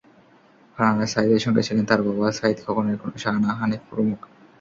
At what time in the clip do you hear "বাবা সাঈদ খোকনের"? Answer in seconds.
2.07-2.97